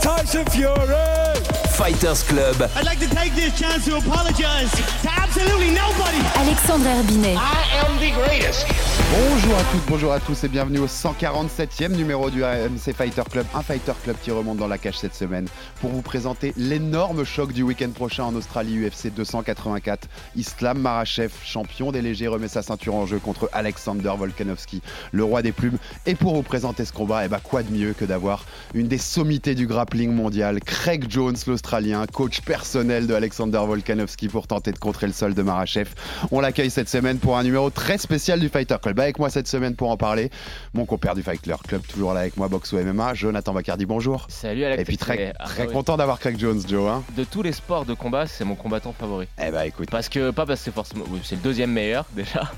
[0.00, 1.35] Tyson Fury.
[1.76, 2.56] Fighters Club.
[2.74, 4.70] I'd like to take this chance to apologize
[5.02, 6.24] to absolutely nobody.
[6.34, 7.36] Alexandre Herbinet.
[7.36, 8.64] I am the greatest.
[9.12, 13.46] Bonjour à toutes, bonjour à tous et bienvenue au 147e numéro du RMC Fighter Club,
[13.54, 15.46] un Fighter Club qui remonte dans la cage cette semaine
[15.80, 20.08] pour vous présenter l'énorme choc du week-end prochain en Australie UFC 284.
[20.34, 24.80] Islam Marachev, champion des légers, remet sa ceinture en jeu contre Alexander Volkanovski,
[25.12, 25.78] le roi des plumes.
[26.06, 28.98] Et pour vous présenter ce combat, eh ben, quoi de mieux que d'avoir une des
[28.98, 31.65] sommités du grappling mondial, Craig Jones, l'Australien,
[32.12, 35.90] coach personnel de Alexander Volkanovski pour tenter de contrer le sol de Marachev.
[36.30, 38.98] On l'accueille cette semaine pour un numéro très spécial du Fighter Club.
[39.00, 40.30] Avec moi cette semaine pour en parler,
[40.74, 44.26] mon compère du Fighter Club, toujours là avec moi, boxe ou MMA, Jonathan Bacardi, bonjour.
[44.28, 44.82] Salut Alex.
[44.82, 45.72] Et puis très, Ah, très oui.
[45.72, 46.88] content d'avoir Craig Jones, Joe.
[46.90, 47.02] Hein.
[47.16, 49.26] De tous les sports de combat, c'est mon combattant favori.
[49.44, 51.04] eh bah écoute, Parce que, pas parce que c'est forcément.
[51.24, 52.50] c'est le deuxième meilleur déjà,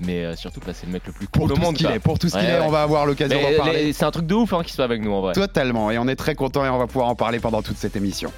[0.00, 1.74] mais euh, surtout parce que c'est le mec le plus pour au tout monde.
[1.74, 1.96] ce qu'il quoi.
[1.96, 2.66] est, pour tout ce qu'il Ouais, est, ouais.
[2.66, 3.92] on va avoir l'occasion d'en parler.
[3.92, 5.32] C'est un truc de ouf hein, qu'il soit avec nous en vrai.
[5.34, 7.96] Totalement, et on est très content et on va pouvoir en parler pendant toute cette
[7.96, 8.32] émission.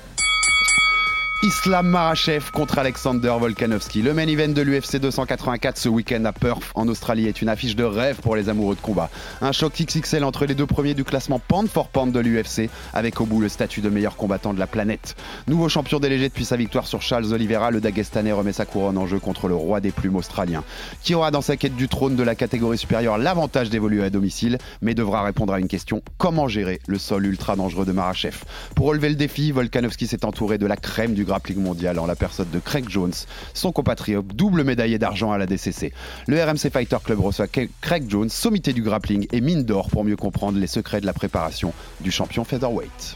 [1.43, 4.03] Islam Marachev contre Alexander Volkanovski.
[4.03, 7.75] Le main event de l'UFC 284 ce week-end à Perth en Australie est une affiche
[7.75, 9.09] de rêve pour les amoureux de combat.
[9.41, 13.23] Un choc XXL entre les deux premiers du classement pound for pound de l'UFC avec
[13.23, 15.17] au bout le statut de meilleur combattant de la planète.
[15.49, 19.07] Nouveau champion délégué depuis sa victoire sur Charles Oliveira, le Dagestanais remet sa couronne en
[19.07, 20.63] jeu contre le roi des plumes australien,
[21.03, 24.59] qui aura dans sa quête du trône de la catégorie supérieure l'avantage d'évoluer à domicile,
[24.83, 28.37] mais devra répondre à une question comment gérer le sol ultra dangereux de Marachev?
[28.77, 32.17] Pour relever le défi, Volkanovski s'est entouré de la crème du grappling mondial en la
[32.17, 33.13] personne de Craig Jones,
[33.55, 35.93] son compatriote double médaillé d'argent à la DCC.
[36.27, 40.17] Le RMC Fighter Club reçoit Craig Jones, sommité du grappling et mine d'or pour mieux
[40.17, 43.15] comprendre les secrets de la préparation du champion featherweight.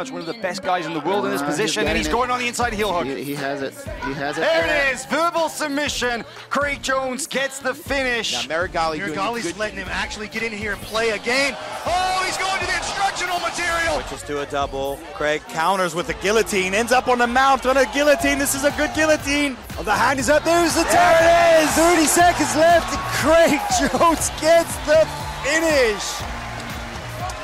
[0.00, 2.30] Much one of the best guys in the world in this position, and he's going
[2.30, 3.04] on the inside heel hook.
[3.04, 3.74] He, he has it.
[4.06, 4.40] He has it.
[4.40, 6.24] There it is, verbal submission.
[6.48, 8.48] Craig Jones gets the finish.
[8.48, 11.18] Now Marigali doing a Gali's good letting him actually get in here and play a
[11.18, 11.54] game.
[11.84, 14.00] Oh, he's going to the instructional material.
[14.08, 14.98] Just do a double.
[15.12, 16.72] Craig counters with the guillotine.
[16.72, 18.38] Ends up on the mount on a guillotine.
[18.38, 19.54] This is a good guillotine.
[19.78, 20.44] Oh, the hand is up.
[20.44, 21.70] There's the There it is.
[21.76, 22.88] 30 seconds left.
[22.88, 23.60] and Craig
[24.00, 25.04] Jones gets the
[25.44, 26.40] finish.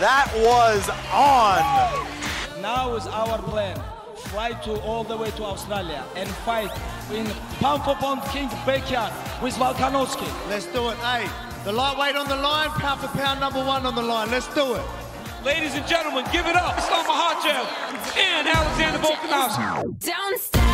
[0.00, 1.85] That was on.
[2.66, 3.80] Now is our plan.
[4.32, 6.72] Fly to all the way to Australia and fight
[7.12, 7.24] in
[7.60, 10.26] pound for pound King backyard with Volkanovski.
[10.48, 10.96] Let's do it.
[10.96, 11.28] Hey,
[11.62, 14.32] the lightweight on the line, pound for pound number one on the line.
[14.32, 14.84] Let's do it.
[15.44, 16.76] Ladies and gentlemen, give it up.
[16.76, 17.66] Islam Makhachev
[18.18, 20.00] and Alexander Volkanovski.
[20.00, 20.65] Don't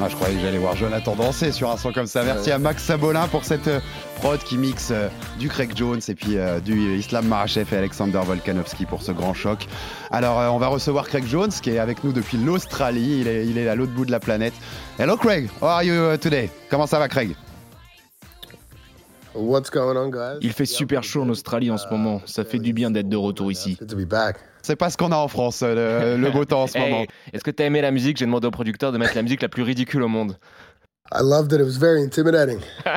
[0.00, 2.24] Ah, je croyais que j'allais voir Jonathan danser sur un son comme ça.
[2.24, 3.78] Merci à Max Sabolin pour cette euh,
[4.16, 8.20] prod qui mixe euh, du Craig Jones et puis euh, du Islam Marachev et Alexander
[8.24, 9.68] Volkanovski pour ce grand choc.
[10.10, 13.20] Alors, on va recevoir Craig Jones qui est avec nous depuis l'Australie.
[13.20, 14.54] Il est, il est à l'autre bout de la planète.
[14.98, 16.50] Hello Craig, how are you uh, today?
[16.68, 17.36] Comment ça va Craig?
[19.32, 20.38] What's going on, guys?
[20.42, 22.20] Il fait super chaud en Australie en ce moment.
[22.26, 23.78] Ça fait du bien d'être de retour ici.
[24.64, 27.04] C'est pas ce qu'on a en France, le, le beau temps en ce Hey, moment.
[27.32, 28.16] Est-ce que t'as aimé la musique?
[28.16, 30.38] J'ai demandé au producteur de mettre la musique la plus ridicule au monde.
[31.12, 31.60] I loved it.
[31.60, 32.60] It was very intimidating.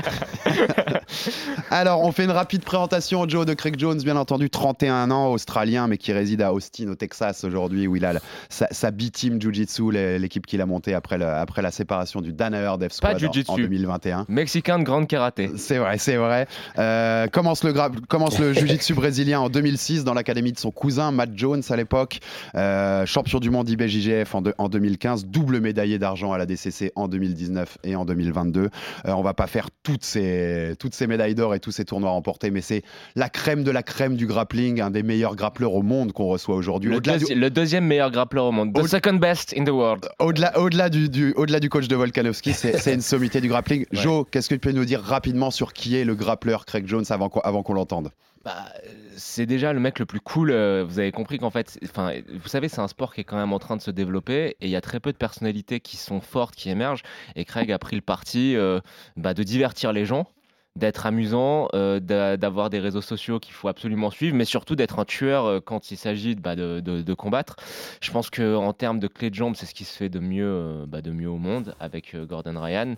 [1.69, 5.87] Alors, on fait une rapide présentation, Joe, de Craig Jones, bien entendu, 31 ans, australien,
[5.87, 8.13] mais qui réside à Austin, au Texas, aujourd'hui, où il a
[8.49, 12.31] sa, sa B-Team Jiu-Jitsu, l'é- l'équipe qu'il a montée après, le- après la séparation du
[12.31, 13.51] Danaher Pas Squad en- Jiu-Jitsu.
[13.51, 14.25] en 2021.
[14.29, 15.51] Mexicain de grande karaté.
[15.57, 16.47] C'est vrai, c'est vrai.
[16.77, 21.11] Euh, commence le, gra- commence le jiu-jitsu brésilien en 2006 dans l'académie de son cousin
[21.11, 22.19] Matt Jones à l'époque.
[22.55, 26.93] Euh, champion du monde IBJJF en, de- en 2015, double médaillé d'argent à la DCC
[26.95, 28.61] en 2019 et en 2022.
[28.63, 28.69] Euh,
[29.13, 32.51] on va pas faire toutes ces, toutes ces médailles d'or et tous ces tournois remportés,
[32.51, 32.83] mais c'est
[33.15, 36.55] la crème de la crème du grappling, un des meilleurs grappleurs au monde qu'on reçoit
[36.55, 36.91] aujourd'hui.
[36.91, 38.73] Le, du- deuxième meilleur grappleur au monde.
[38.73, 40.07] The Au- second best in the world.
[40.19, 43.81] Au-delà, au-delà du, du- au-delà du coach de Volkanovski, c'est, une sommité du grappling.
[43.93, 43.99] Ouais.
[44.01, 47.05] Joe, qu'est-ce que tu peux nous dire rapidement sur qui est le grappleur Craig Jones
[47.09, 48.09] avant qu'on l'entende?
[48.47, 48.71] Bah,
[49.17, 50.51] c'est déjà le mec le plus cool.
[50.51, 53.35] euh, Vous avez compris qu'en fait, enfin, vous savez, c'est un sport qui est quand
[53.35, 55.97] même en train de se développer et il y a très peu de personnalités qui
[55.97, 57.01] sont fortes, qui émergent.
[57.35, 58.79] Et Craig a pris le parti euh,
[59.17, 60.27] bah, de divertir les gens,
[60.77, 64.99] d'être amusant, euh, d'a- d'avoir des réseaux sociaux qu'il faut absolument suivre, mais surtout d'être
[64.99, 67.55] un tueur euh, quand il s'agit bah, de, combattre.
[68.01, 70.45] Je pense qu'en termes de clé de jambe, c'est ce qui se fait de mieux,
[70.45, 72.95] euh, bah, de mieux au monde avec Gordon Ryan.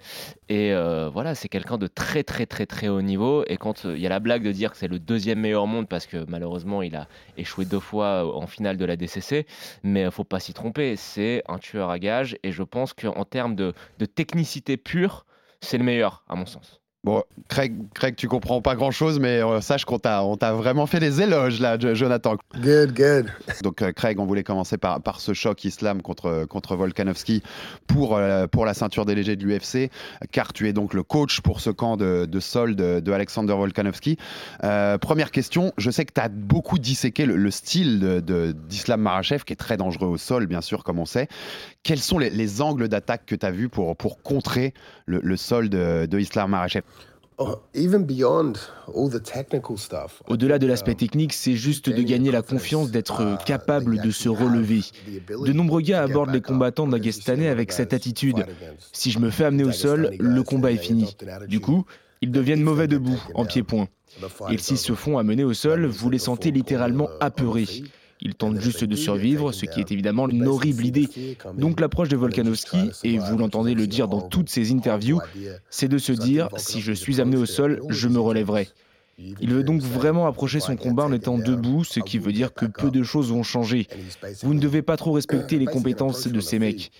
[0.49, 0.73] Et
[1.13, 3.43] voilà, c'est quelqu'un de très très très très haut niveau.
[3.47, 5.87] Et quand il y a la blague de dire que c'est le deuxième meilleur monde
[5.87, 9.45] parce que malheureusement il a échoué deux fois en finale de la DCC,
[9.83, 12.37] mais faut pas s'y tromper, c'est un tueur à gage.
[12.43, 13.73] Et je pense qu'en termes de
[14.05, 15.25] technicité pure,
[15.61, 16.79] c'est le meilleur à mon sens.
[17.05, 20.51] Bon, Craig, Craig, tu comprends pas grand chose, mais euh, sache qu'on t'a, on t'a
[20.51, 22.35] vraiment fait des éloges là, Jo- Jonathan.
[22.55, 23.27] Good, good.
[23.63, 27.41] Donc, euh, Craig, on voulait commencer par, par ce choc islam contre, contre Volkanovski
[27.87, 29.89] pour, euh, pour la ceinture des légers de l'UFC,
[30.33, 33.53] car tu es donc le coach pour ce camp de, de sol de, de Alexander
[33.53, 34.17] Volkanovski.
[34.99, 38.99] Première question, je sais que tu as beaucoup disséqué le, le style de- de- d'Islam
[38.99, 41.29] Marachev, qui est très dangereux au sol, bien sûr, comme on sait.
[41.81, 44.73] Quels sont les, les angles d'attaque que tu as vus pour, pour contrer
[45.05, 46.83] le, le sol de, de Islam Marachev?
[47.41, 47.55] Oh.
[50.27, 54.81] Au-delà de l'aspect technique, c'est juste de gagner la confiance d'être capable de se relever.
[55.29, 58.45] De nombreux gars abordent les combattants dagestanais avec cette attitude.
[58.91, 61.15] Si je me fais amener au sol, le combat est fini.
[61.47, 61.85] Du coup,
[62.21, 63.87] ils deviennent mauvais debout, en pied-point.
[64.49, 67.67] Et s'ils se font amener au sol, vous les sentez littéralement apeurés.
[68.21, 71.07] Ils tentent juste de survivre, ce qui est évidemment une horrible idée.
[71.57, 75.21] Donc l'approche de Volkanovski, et vous l'entendez le dire dans toutes ses interviews,
[75.69, 78.67] c'est de se dire, si je suis amené au sol, je me relèverai.
[79.41, 82.65] Il veut donc vraiment approcher son combat en étant debout, ce qui veut dire que
[82.65, 83.87] peu de choses vont changer.
[84.43, 86.91] Vous ne devez pas trop respecter les compétences de ces mecs.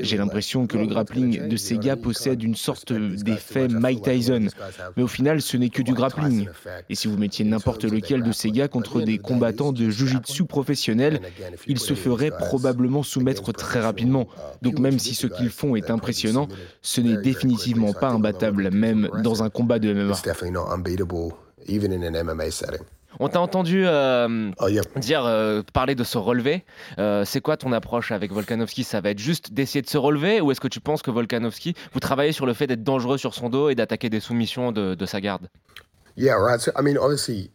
[0.00, 4.48] J'ai l'impression que le grappling de ces gars possède une sorte d'effet Mike Tyson,
[4.96, 6.48] mais au final ce n'est que du grappling.
[6.88, 11.20] Et si vous mettiez n'importe lequel de ces gars contre des combattants de jujitsu professionnels,
[11.66, 14.28] ils se feraient probablement soumettre très rapidement.
[14.62, 16.48] Donc même si ce qu'ils font est impressionnant,
[16.82, 20.14] ce n'est définitivement pas imbattable, même dans un combat de MMA.
[23.20, 24.82] On t'a entendu euh, Oh, yeah.
[24.96, 26.64] dire euh, parler de se relever.
[26.98, 28.84] Euh, c'est quoi ton approche avec Volkanovski?
[28.84, 31.74] Ça va être juste d'essayer de se relever ou est-ce que tu penses que Volkanovski,
[31.92, 34.94] vous travaillez sur le fait d'être dangereux sur son dos et d'attaquer des soumissions de,
[34.94, 35.48] de sa garde?
[36.16, 36.60] Yeah, right.
[36.60, 37.50] So, I mean, obviously,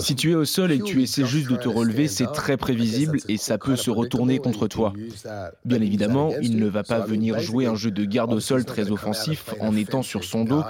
[0.00, 2.56] Si tu es au sol et que tu essaies juste de te relever, c'est très
[2.56, 4.92] prévisible et ça peut se retourner contre toi.
[5.64, 8.90] Bien évidemment, il ne va pas venir jouer un jeu de garde au sol très
[8.90, 10.62] offensif en étant sur son dos,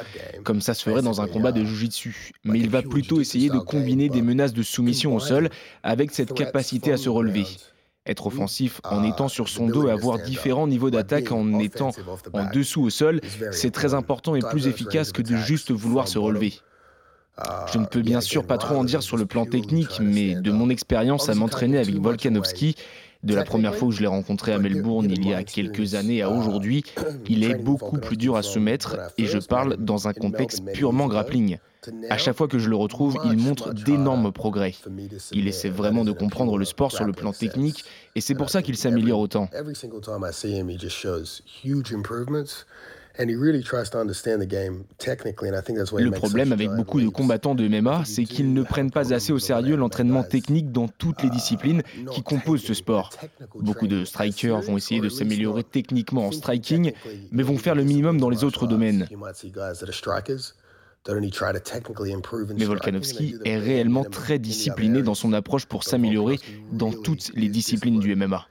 [0.45, 2.33] comme ça se ferait dans un combat de jujitsu.
[2.45, 5.49] Mais il va plutôt essayer de combiner des menaces de soumission au sol
[5.83, 7.47] avec cette capacité à se relever.
[8.05, 11.93] Être offensif en étant sur son dos et avoir différents niveaux d'attaque en étant
[12.33, 13.21] en dessous au sol,
[13.53, 16.55] c'est très important et plus efficace que de juste vouloir se relever.
[17.73, 20.51] Je ne peux bien sûr pas trop en dire sur le plan technique, mais de
[20.51, 22.77] mon expérience à m'entraîner avec Volkanovski,
[23.23, 26.23] de la première fois où je l'ai rencontré à Melbourne il y a quelques années
[26.23, 26.85] à aujourd'hui,
[27.29, 31.07] il est beaucoup plus dur à se mettre et je parle dans un contexte purement
[31.07, 31.59] grappling.
[32.11, 34.75] À chaque fois que je le retrouve, il montre d'énormes progrès.
[35.33, 37.85] Il essaie vraiment de comprendre le sport sur le plan technique
[38.15, 39.49] et c'est pour ça qu'il s'améliore autant.
[43.19, 43.63] Every single time I see him, he just shows huge improvements.
[43.63, 46.05] And he really tries to understand the game technically, and I think that's why he
[46.05, 49.39] Le problème avec beaucoup de combattants de MMA, c'est qu'ils ne prennent pas assez au
[49.39, 53.11] sérieux l'entraînement technique dans toutes les disciplines qui composent ce sport.
[53.55, 56.93] Beaucoup de strikers vont essayer de s'améliorer techniquement en striking,
[57.31, 59.07] mais vont faire le minimum dans les autres domaines.
[59.11, 60.55] You might see guys that are strikers
[61.05, 65.33] that only try to technically improve in Mais Volkanovski est réellement très discipliné dans son
[65.33, 66.39] approche pour s'améliorer
[66.73, 68.47] dans toutes les disciplines du MMA.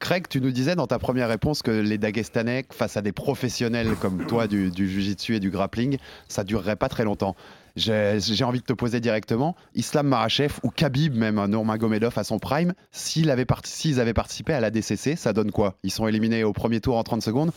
[0.00, 3.94] Craig, tu nous disais dans ta première réponse que les Dagestanais, face à des professionnels
[4.00, 7.36] comme toi du, du jiu-jitsu et du grappling, ça durerait pas très longtemps.
[7.76, 12.72] J'ai envie de te poser directement, Islam Marachev ou Khabib, même Nurmagomedov à son prime,
[12.90, 15.76] s'ils avaient, parti- s'ils avaient participé à la DCC, ça donne quoi?
[15.84, 17.52] Ils sont éliminés au premier tour en 30 secondes?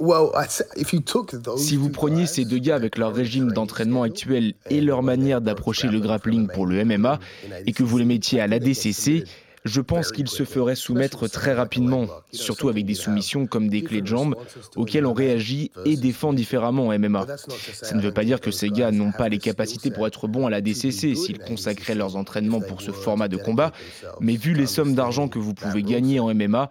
[0.00, 3.14] Well, I s- if you took those Si vous preniez ces deux gars avec leur
[3.14, 7.20] régime d'entraînement actuel et leur manière d'approcher le grappling pour le MMA
[7.66, 9.24] et que vous les mettiez à l'ADCC,
[9.64, 14.02] je pense qu'ils se feraient soumettre très rapidement, surtout avec des soumissions comme des clés
[14.02, 14.36] de jambes
[14.76, 17.26] auxquelles on réagit et défend différemment en MMA.
[17.72, 20.46] Ça ne veut pas dire que ces gars n'ont pas les capacités pour être bons
[20.46, 23.72] à la DCC s'ils consacraient leurs entraînements pour ce format de combat,
[24.20, 26.68] mais vu les sommes d'argent que vous pouvez gagner en MMA,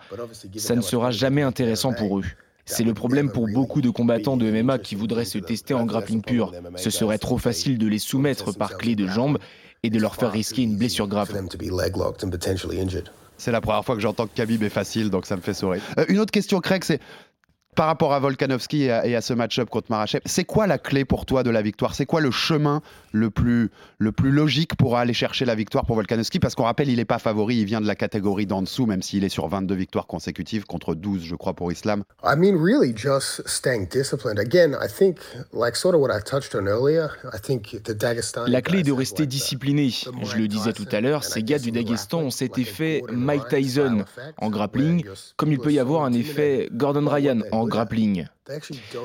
[0.57, 2.25] ça ne sera jamais intéressant pour eux.
[2.65, 6.21] C'est le problème pour beaucoup de combattants de MMA qui voudraient se tester en grappling
[6.21, 6.53] pur.
[6.77, 9.37] Ce serait trop facile de les soumettre par clé de jambe
[9.83, 11.27] et de leur faire risquer une blessure grave.
[11.27, 13.09] for them to be leg locked and potentially injured.
[13.37, 15.81] C'est la première fois que j'entends que Khabib est facile, donc ça me fait sourire.
[15.97, 17.01] Euh, une autre question, Craig, c'est
[17.75, 20.77] Par rapport à Volkanovski et à, et à ce match-up contre Marachev, c'est quoi la
[20.77, 21.95] clé pour toi de la victoire?
[21.95, 25.95] C'est quoi le chemin le plus, le plus logique pour aller chercher la victoire pour
[25.95, 26.39] Volkanovski?
[26.39, 29.01] Parce qu'on rappelle, il n'est pas favori, il vient de la catégorie d'en dessous, même
[29.01, 32.03] s'il est sur 22 victoires consécutives contre 12, je crois, pour Islam.
[32.23, 34.39] I mean, really just staying disciplined.
[34.39, 35.17] Again, I think,
[35.53, 38.45] like sort of what I touched on earlier, I think the Dagestan.
[38.47, 39.89] La clé est de rester discipliné.
[39.89, 44.05] Je le disais tout à l'heure, ces gars du Daghestan ont cet effet Mike Tyson
[44.37, 45.05] en grappling,
[45.37, 48.27] comme il peut y avoir un effet Gordon Ryan en grappling.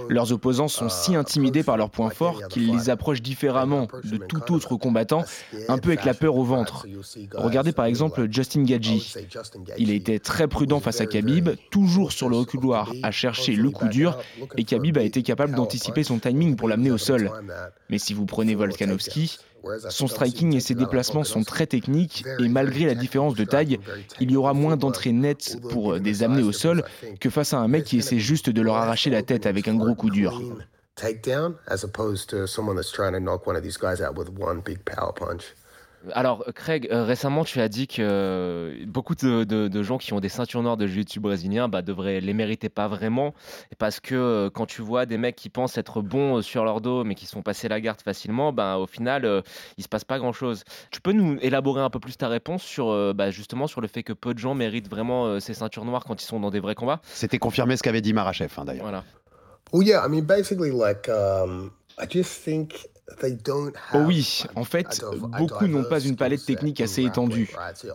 [0.09, 4.53] Leurs opposants sont si intimidés par leurs points forts qu'ils les approchent différemment de tout
[4.53, 5.25] autre combattant,
[5.69, 6.87] un peu avec la peur au ventre.
[7.35, 9.15] Regardez par exemple Justin Gaggi.
[9.79, 13.71] Il a été très prudent face à Khabib, toujours sur le reculoir, à chercher le
[13.71, 14.19] coup dur,
[14.57, 17.31] et Khabib a été capable d'anticiper son timing pour l'amener au sol.
[17.91, 19.39] Mais si vous prenez Volkanovski,
[19.89, 23.79] son striking et ses déplacements sont très techniques et malgré la différence de taille,
[24.21, 26.85] il y aura moins d'entrées nettes pour les amener au sol
[27.21, 29.77] que face à un mec qui essaie juste de leur arracher la tête avec un
[29.77, 30.41] gros coup dur.
[30.97, 34.29] Takedown as opposed to someone that's trying to knock one of these guys out with
[34.37, 35.55] one big power punch.
[36.13, 40.13] Alors, Craig, euh, récemment, tu as dit que euh, beaucoup de, de- de gens qui
[40.13, 43.35] ont des ceintures noires de jiu-jitsu brésilien bah, devraient les mériter pas vraiment.
[43.79, 46.81] Parce que euh, quand tu vois des mecs qui pensent être bons euh, sur leur
[46.81, 49.43] dos, mais qui sont passés la garde facilement, bah, au final, euh,
[49.77, 50.63] il se passe pas grand-chose.
[50.93, 53.89] Tu peux nous élaborer un peu plus ta réponse sur euh, bah, justement sur le
[53.89, 56.51] fait que peu de gens méritent vraiment euh, ces ceintures noires quand ils sont dans
[56.51, 57.01] des vrais combats?
[57.05, 58.85] C'était confirmé ce qu'avait dit Marachev, hein, d'ailleurs.
[58.85, 59.05] Voilà.
[59.73, 62.89] Well, yeah, I mean, basically, like, um, I just think
[63.21, 65.03] they don't Oh oui, en fait,
[65.39, 67.51] beaucoup n'ont pas une palette technique assez étendue.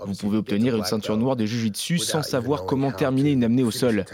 [0.06, 3.72] Vous pouvez obtenir une ceinture noire de Jiu-Jitsu sans savoir comment terminer une amenée au
[3.72, 4.06] sol.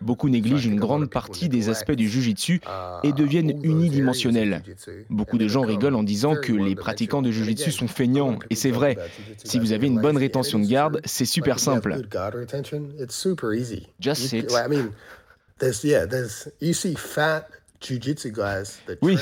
[0.00, 2.60] Beaucoup négligent une grande partie des aspects du Jiu-Jitsu
[3.02, 4.62] et deviennent unidimensionnels.
[5.08, 8.70] Beaucoup de gens rigolent en disant que les pratiquants de Jiu-Jitsu sont feignants, et c'est
[8.70, 8.96] vrai.
[9.44, 12.00] Si vous avez une bonne rétention de garde, c'est super simple.
[14.00, 14.52] Just sit.
[15.60, 17.46] There's yeah, there's you see fat
[17.80, 18.32] jujitsu
[19.02, 19.16] Oui,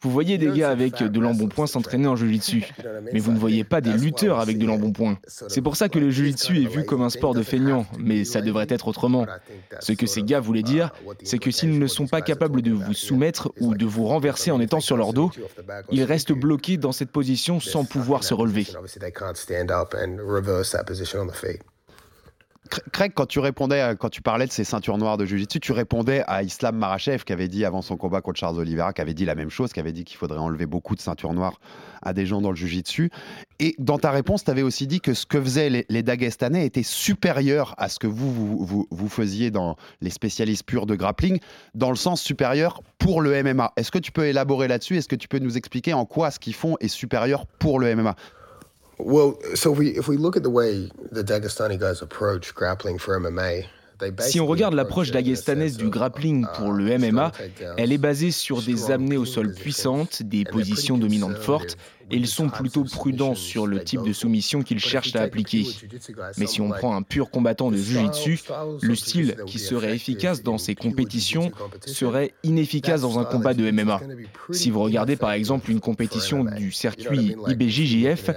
[0.00, 2.64] vous voyez des gars avec de l'embonpoint s'entraîner en Jiu-Jitsu,
[3.12, 5.18] mais vous ne voyez pas des lutteurs avec de l'embonpoint.
[5.26, 8.40] C'est pour ça que le Jiu-Jitsu est vu comme un sport de feignants, mais ça
[8.40, 9.26] devrait être autrement.
[9.80, 12.94] Ce que ces gars voulaient dire, c'est que s'ils ne sont pas capables de vous
[12.94, 15.30] soumettre ou de vous renverser en étant sur leur dos,
[15.90, 18.66] ils restent bloqués dans cette position sans pouvoir se relever.
[22.92, 26.22] Craig, quand tu répondais, quand tu parlais de ces ceintures noires de Jiu-Jitsu, tu répondais
[26.26, 29.24] à Islam Marachev qui avait dit avant son combat contre Charles Oliveira, qui avait dit
[29.24, 31.60] la même chose, qui avait dit qu'il faudrait enlever beaucoup de ceintures noires
[32.02, 33.10] à des gens dans le Jiu-Jitsu.
[33.60, 36.66] Et dans ta réponse, tu avais aussi dit que ce que faisaient les, les Dagestanais
[36.66, 41.38] était supérieur à ce que vous, vous, vous faisiez dans les spécialistes purs de grappling,
[41.74, 43.72] dans le sens supérieur pour le MMA.
[43.76, 44.96] Est-ce que tu peux élaborer là-dessus?
[44.96, 47.94] Est-ce que tu peux nous expliquer en quoi ce qu'ils font est supérieur pour le
[47.94, 48.16] MMA
[48.98, 52.98] Well, so if we if we look at the way the Dagestani guys approach grappling
[52.98, 53.64] for MMA,
[53.98, 57.32] they Si on regarde l'approche daghestanaise du grappling pour le MMA,
[57.76, 61.76] elle est basée sur des amenées au sol puissantes, des positions dominantes fortes,
[62.10, 65.66] et ils sont plutôt prudents sur le type de soumission qu'ils cherchent à appliquer.
[66.38, 68.40] Mais si on prend un pur combattant de Jiu-Jitsu,
[68.80, 71.52] le style qui serait efficace dans ces compétitions
[71.86, 74.00] serait inefficace dans un combat de MMA.
[74.50, 78.30] Si vous regardez par exemple une compétition du circuit IBJJF,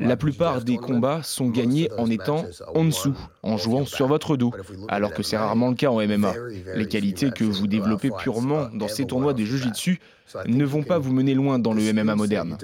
[0.00, 4.52] la plupart des combats sont gagnés en étant en dessous, en jouant sur votre dos,
[4.88, 6.34] alors que c'est rarement le cas en MMA.
[6.74, 10.00] Les qualités que vous développez purement dans ces tournois de Jiu-Jitsu
[10.46, 12.56] ne vont pas vous mener loin dans le MMA moderne.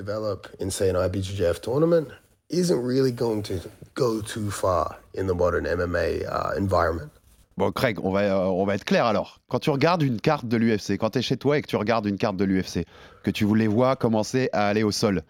[6.95, 7.09] uh.
[7.57, 9.41] Bon, Craig, on va, euh, on va être clair alors.
[9.49, 11.77] Quand tu regardes une carte de l'UFC, quand tu es chez toi et que tu
[11.77, 12.87] regardes une carte de l'UFC,
[13.23, 15.23] que tu les vois commencer à aller au sol,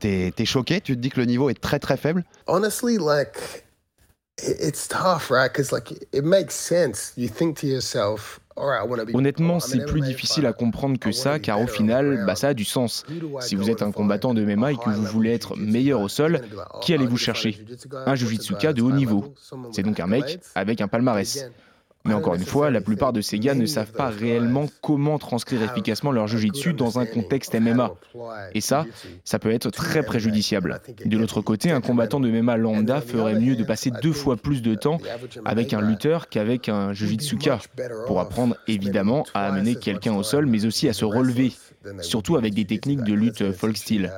[0.00, 0.80] t'es es choqué?
[0.80, 2.24] Tu te dis que le niveau est très très faible?
[2.46, 3.64] Honestly, like
[9.14, 12.64] Honnêtement, c'est plus difficile à comprendre que ça, car au final, bah, ça a du
[12.64, 13.04] sens.
[13.40, 16.42] Si vous êtes un combattant de MMA et que vous voulez être meilleur au sol,
[16.82, 17.64] qui allez-vous chercher?
[18.06, 19.34] Un Jujitsuka de haut niveau.
[19.72, 21.46] C'est donc un mec avec un palmarès.
[22.04, 25.62] Mais encore une fois, la plupart de ces gars ne savent pas réellement comment transcrire
[25.62, 27.92] efficacement leur jujitsu dans un contexte MMA.
[28.54, 28.86] Et ça,
[29.24, 30.80] ça peut être très préjudiciable.
[31.04, 34.62] De l'autre côté, un combattant de MMA lambda ferait mieux de passer deux fois plus
[34.62, 34.98] de temps
[35.44, 37.58] avec un lutteur qu'avec un jujitsuka,
[38.06, 41.52] pour apprendre évidemment à amener quelqu'un au sol, mais aussi à se relever,
[42.00, 44.12] surtout avec des techniques de lutte folk style.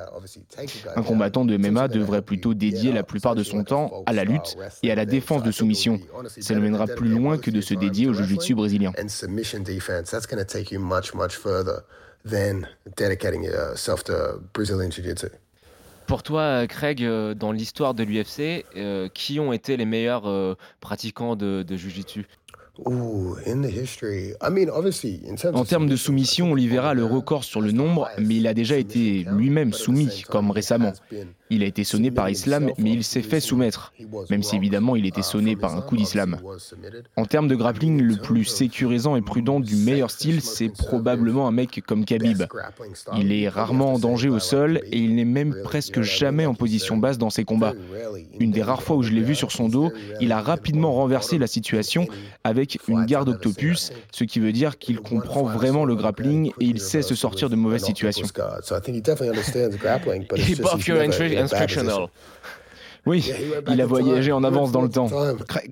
[0.95, 4.57] Un combattant de MMA devrait plutôt dédier la plupart de son temps à la lutte
[4.83, 5.99] et à la défense de soumission.
[6.39, 8.91] Ça le mènera plus loin que de se dédier au jiu-jitsu brésilien.
[8.99, 11.83] And submission defense, that's going to take you much, much further
[12.25, 12.67] than
[12.97, 15.27] dedicating yourself to Brazilian Jiu-Jitsu.
[16.07, 20.55] Pour toi, Craig, euh, dans l'histoire de l'UFC, euh, qui ont été les meilleurs euh,
[20.81, 22.25] pratiquants de, de Jiu-Jitsu?
[22.79, 26.95] Ooh, in the history, I mean, obviously, in terms En of termes de soumission, Oliveira
[26.95, 30.91] le record sur le nombre, mais il a déjà été lui-même soumis, comme récemment.
[31.51, 33.93] Il a été sonné par Islam, mais il s'est fait soumettre,
[34.31, 36.39] même si évidemment il était sonné par un coup d'Islam.
[37.15, 41.51] En termes de grappling, le plus sécurisant et prudent du meilleur style, c'est probablement un
[41.51, 42.41] mec comme Khabib.
[43.15, 46.97] Il est rarement en danger au sol et il n'est même presque jamais en position
[46.97, 47.75] basse dans ses combats.
[48.39, 51.37] Une des rares fois où je l'ai vu sur son dos, il a rapidement renversé
[51.37, 52.07] la situation
[52.43, 56.79] avec une garde octopus, ce qui veut dire qu'il comprend vraiment le grappling et il
[56.79, 58.27] sait se sortir de mauvaises situations.
[60.63, 62.09] Buff your instructional.
[63.05, 63.29] Oui,
[63.69, 65.07] il a voyagé en avance dans le temps.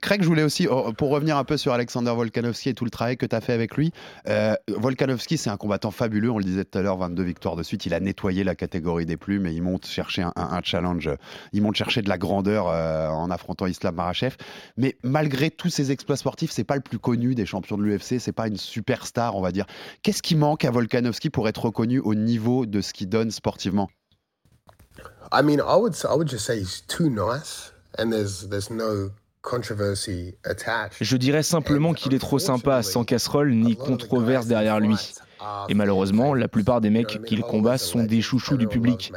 [0.02, 2.92] Craig, je voulais aussi, oh, pour revenir un peu sur Alexander Volkanovski et tout le
[2.92, 3.92] travail que tu as fait avec lui,
[4.28, 7.64] euh, Volkanovski, c'est un combattant fabuleux, on le disait tout à l'heure, 22 victoires de
[7.64, 10.62] suite, il a nettoyé la catégorie des plumes et il monte chercher un, un- un
[10.62, 11.10] challenge,
[11.54, 14.36] il monte chercher de la grandeur euh, en affrontant Islam Makhachev.
[14.76, 18.20] Mais malgré tous ses exploits sportifs, c'est pas le plus connu des champions de l'UFC,
[18.20, 19.66] c'est pas une superstar, on va dire.
[20.04, 23.90] Qu'est-ce qui manque à Volkanovski pour être reconnu au niveau de ce qu'il donne sportivement?
[25.32, 29.12] I mean, I would I would just say he's too nice, and there's there's no
[29.42, 30.98] controversy attached.
[31.02, 34.98] Je dirais simplement qu'il est trop sympa, sans casserole ni controverse derrière lui.
[35.70, 39.12] Et malheureusement, la plupart des mecs qu'il combat sont des chouchous du public.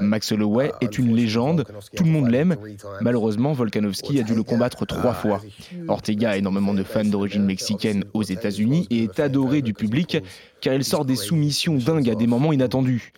[0.00, 2.56] Max Holloway est une légende, tout le monde l'aime.
[3.02, 5.42] Malheureusement, Volkanovski a dû le combattre trois fois.
[5.88, 10.18] Ortega a énormément de fans d'origine mexicaine aux États-Unis et est adoré du public
[10.66, 13.12] car il sort des soumissions dingues à des moments inattendus.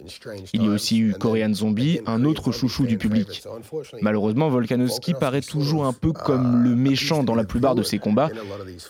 [0.52, 3.42] Il y a aussi eu Korean Zombie, un autre chouchou du public.
[4.02, 8.28] Malheureusement, Volkanovski paraît toujours un peu comme le méchant dans la plupart de ses combats,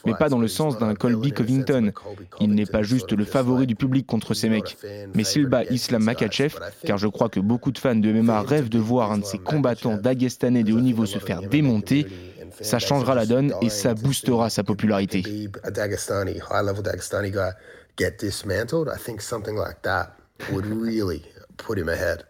[0.05, 1.93] mais pas dans le sens d'un Colby Covington.
[2.41, 4.77] Il n'est pas juste le favori du public contre ces mecs.
[5.15, 8.71] Mais s'il bat Islam Makachev, car je crois que beaucoup de fans de MMA rêvent
[8.71, 12.09] de voir un de ces combattants dagestanais de haut niveau se faire démonter,
[12.61, 15.23] ça changera la donne et ça boostera sa popularité.
[17.99, 18.89] Khabib, a Dagestani, high level Dagestani guy, get dismantled.
[18.89, 20.13] I think something like that
[20.53, 21.23] would really
[21.57, 22.25] put him ahead.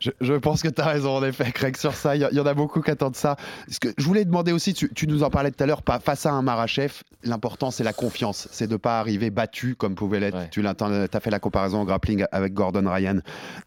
[0.00, 2.14] Je, je pense que tu as raison, en effet, Craig, sur ça.
[2.14, 3.36] Il y, y en a beaucoup qui attendent ça.
[3.68, 5.98] Ce que je voulais demander aussi, tu, tu nous en parlais tout à l'heure, pas-
[5.98, 8.46] face à un Marachev, l'important, c'est la confiance.
[8.52, 10.50] C'est de ne pas arriver battu comme pouvait l'être.
[10.50, 13.18] Tu as fait la comparaison au grappling avec Gordon Ryan.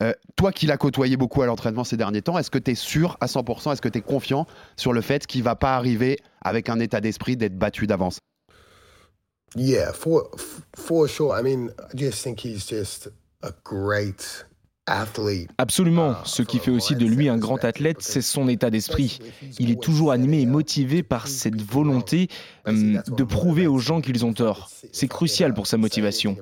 [0.01, 2.75] Euh, toi qui l'as côtoyé beaucoup à l'entraînement ces derniers temps, est-ce que tu es
[2.75, 4.47] sûr à 100%, est-ce que tu es confiant
[4.77, 8.19] sur le fait qu'il va pas arriver avec un état d'esprit d'être battu d'avance?
[9.55, 10.29] Yeah, for
[10.75, 11.37] for sure.
[11.37, 13.09] I mean, I just think he's just
[13.43, 14.45] a great
[14.87, 15.49] athlete.
[15.57, 16.15] Absolument.
[16.25, 19.19] Ce qui fait aussi de lui un grand athlète, c'est son état d'esprit.
[19.59, 22.29] Il est toujours animé et motivé par cette volonté
[22.65, 24.69] hum, de prouver aux gens qu'ils ont tort.
[24.91, 26.37] C'est crucial pour sa motivation.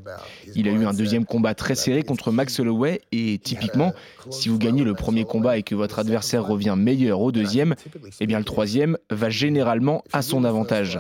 [0.56, 3.94] Il a eu un deuxième combat très serré contre Max Holloway et typiquement,
[4.30, 7.76] si vous gagnez le premier combat et que votre adversaire revient meilleur au deuxième,
[8.20, 11.00] eh bien le troisième va généralement à son avantage.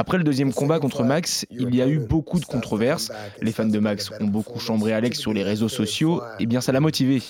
[0.00, 3.12] Après le deuxième combat contre Max, il y a eu beaucoup de controverses.
[3.42, 6.72] Les fans de Max ont beaucoup chambré Alex sur les réseaux sociaux, et bien ça
[6.72, 7.22] l'a motivé.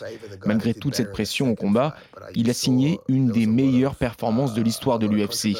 [0.46, 1.96] Malgré toute cette pression au combat,
[2.36, 5.56] il a signé une des meilleures performances de l'histoire de l'UFC.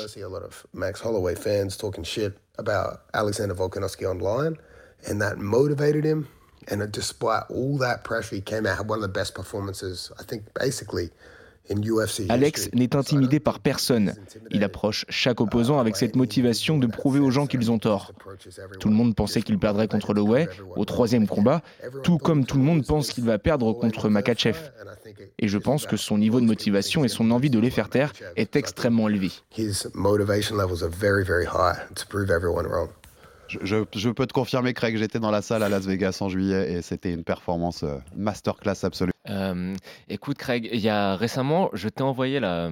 [6.70, 10.22] And despite all that pressure, he came out had one of the best performances, I
[10.22, 11.10] think, basically
[12.28, 14.14] Alex n'est intimidé par personne.
[14.50, 18.12] Il approche chaque opposant avec cette motivation de prouver aux gens qu'ils ont tort.
[18.78, 21.62] Tout le monde pensait qu'il perdrait contre Holloway au troisième combat,
[22.02, 24.58] tout comme tout le monde pense qu'il va perdre contre Makachev.
[25.38, 28.12] Et je pense que son niveau de motivation et son envie de les faire taire
[28.36, 29.30] est extrêmement élevé.
[33.60, 36.82] Je, peux te confirmer, Craig, j'étais dans la salle à Las Vegas en juillet et
[36.82, 39.12] c'était une performance euh, masterclass absolue.
[39.28, 39.74] Euh,
[40.08, 42.70] écoute Craig, il y a récemment, je t'ai envoyé la,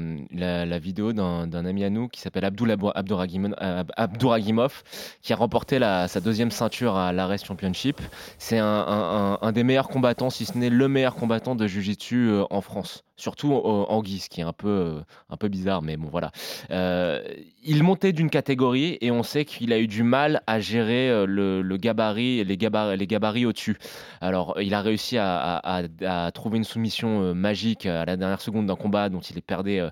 [0.78, 4.82] vidéo d'un ami à nous qui s'appelle Abdouragimov,
[5.22, 8.00] qui a remporté sa deuxième ceinture à l'Ares Championship.
[8.38, 12.60] C'est un des meilleurs combattants, si ce n'est le meilleur combattant de Jiu-Jitsu euh, en
[12.60, 13.04] France.
[13.18, 16.30] Surtout en guise, qui est un peu, euh, un peu bizarre, mais bon voilà.
[16.70, 17.20] Euh,
[17.64, 21.26] il montait d'une catégorie et on sait qu'il a eu du mal à gérer euh,
[21.26, 23.76] le, gabarit, les gabarits, les gabarits au-dessus.
[24.20, 29.08] Alors, il a réussi à, trouver une soumission magique à la dernière seconde d'un combat
[29.08, 29.90] dont il est perdé euh,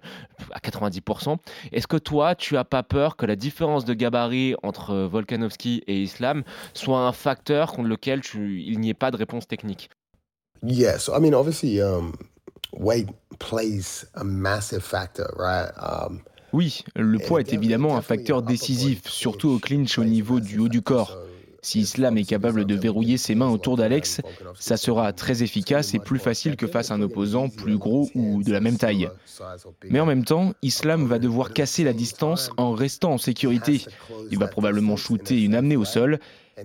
[0.52, 1.36] à 90%.
[1.72, 6.00] Est-ce que toi, tu as pas peur que la différence de gabarit entre Volkanovski et
[6.00, 9.90] Islam soit un facteur contre lequel il n'y ait pas de réponse technique?
[10.62, 12.12] Yeah, so I mean, obviously, um,
[12.78, 13.08] weight
[13.38, 15.70] plays a massive factor, right?
[15.78, 16.20] Um,
[16.52, 20.68] Oui, le poids est évidemment un facteur décisif, surtout au clinch au niveau du haut
[20.68, 21.18] du corps.
[21.60, 24.20] Si Islam est capable de verrouiller ses mains autour d'Alex,
[24.56, 28.44] ça sera très efficace et plus facile que face à un opposant plus gros ou
[28.44, 29.08] de la même taille.
[29.90, 33.84] Mais en même temps, Islam va devoir casser la distance en restant en sécurité.
[34.30, 36.20] Il va probablement shooter une amenée au sol.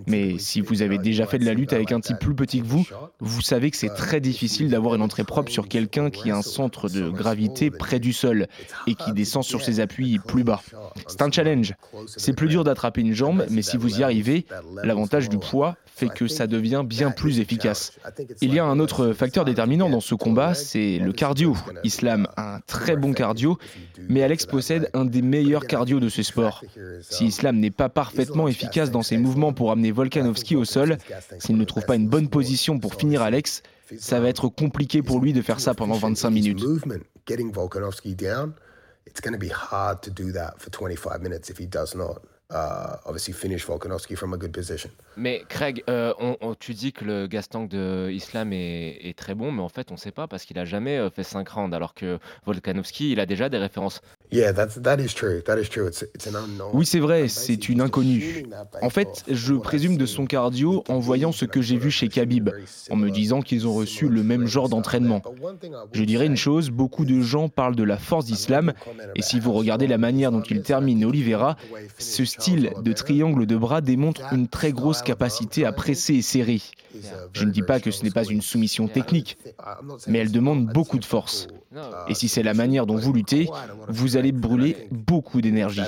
[0.07, 2.67] Mais si vous avez déjà fait de la lutte avec un type plus petit que
[2.67, 2.85] vous,
[3.19, 6.41] vous savez que c'est très difficile d'avoir une entrée propre sur quelqu'un qui a un
[6.41, 8.47] centre de gravité près du sol
[8.87, 10.61] et qui descend sur ses appuis plus bas.
[11.07, 11.73] C'est un challenge.
[12.05, 14.45] C'est plus dur d'attraper une jambe, mais si vous y arrivez,
[14.83, 17.93] l'avantage du poids fait que ça devient bien plus efficace.
[18.41, 21.55] Il y a un autre facteur déterminant dans ce combat, c'est le cardio.
[21.83, 23.59] Islam a un très bon cardio,
[24.09, 26.63] mais Alex possède un des meilleurs cardio de ce sport.
[27.01, 30.97] Si Islam n'est pas parfaitement efficace dans ses mouvements pour amener Volkanovski au sol,
[31.37, 33.61] s'il ne trouve pas une bonne position pour finir Alex,
[33.99, 36.63] ça va être compliqué pour lui de faire ça pendant 25 minutes.
[42.51, 43.41] Getting Volkanovski down, it's going to be hard to do that for 25 minutes if
[43.41, 44.91] he does not uh, obviously finish Volkanovski from a good position.
[45.17, 49.35] Mais Craig, euh, on- tu dis que le gas tank de Islam est, est très
[49.35, 51.47] bon, mais en fait, on ne sait pas parce qu'il a jamais euh, fait 5
[51.49, 54.01] rounds, alors que Volkanovski, il a déjà des références.
[54.31, 55.41] Yeah, that's, that is true.
[55.45, 55.87] That is true.
[55.87, 56.69] It's, it's an unknown.
[56.73, 58.45] Oui, c'est vrai, c'est une inconnue.
[58.81, 62.49] En fait, je présume de son cardio en voyant ce que j'ai vu chez Khabib,
[62.89, 65.21] en me disant qu'ils ont reçu le même genre d'entraînement.
[65.91, 68.71] Je dirais une chose, beaucoup de gens parlent de la force d'Islam,
[69.15, 71.57] et si vous regardez la manière dont il termine Oliveira,
[71.97, 76.61] ce style de triangle de bras démontre une très grosse capacité à presser et serrer.
[77.33, 79.37] Je ne dis pas que ce n'est pas une soumission technique,
[80.07, 81.47] mais elle demande beaucoup de force.
[82.09, 83.49] Et si c'est la manière dont vous luttez,
[83.87, 85.81] vous allez brûler beaucoup d'énergie.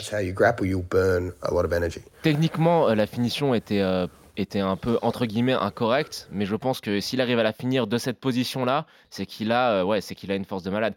[2.24, 6.82] Techniquement, euh, la finition était, euh, était un peu, entre guillemets, incorrecte, mais je pense
[6.82, 10.16] que s'il arrive à la finir de cette position-là, c'est qu'il a, euh, ouais, c'est
[10.16, 10.96] qu'il a une force de malade.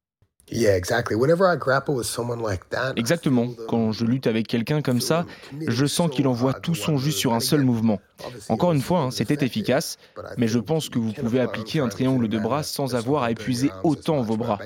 [0.51, 1.17] Yeah, exactly.
[1.17, 3.49] Whenever I grapple with someone like that, Exactement.
[3.69, 5.27] Quand je lutte avec quelqu'un comme ça,
[5.67, 8.01] je sens qu'il envoie tout son jus sur un seul mouvement.
[8.49, 9.99] Encore une fois, hein, c'était efficace,
[10.39, 13.71] mais je pense que vous pouvez appliquer un triangle de bras sans avoir à épuiser
[13.83, 14.59] autant vos bras.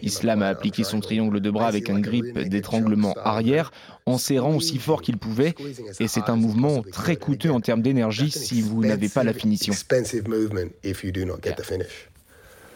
[0.00, 3.72] Islam a appliqué son triangle de bras avec un grip d'étranglement arrière
[4.06, 5.54] en serrant aussi fort qu'il pouvait,
[6.00, 9.74] et c'est un mouvement très coûteux en termes d'énergie si vous n'avez pas la finition.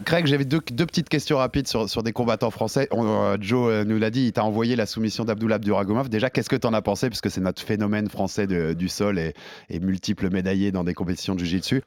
[0.04, 2.88] Craig, j'avais deux, deux petites questions rapides sur, sur des combattants français.
[2.90, 6.08] On- euh, Joe euh, nous l'a dit, il t'a envoyé la soumission d'Abdullah Abduragomov.
[6.08, 7.08] Déjà, qu'est-ce que tu en as pensé?
[7.08, 9.34] Puisque c'est notre phénomène français de- du sol et,
[9.70, 11.82] et multiple médaillé dans des compétitions de jiu-jitsu.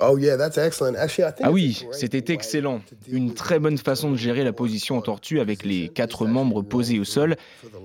[0.00, 0.94] Oh yeah, that's excellent.
[0.96, 2.80] Actually, I think Ah oui, c'était excellent.
[3.10, 6.98] Une très bonne façon de gérer la position en tortue avec les quatre membres posés
[6.98, 7.36] au sol,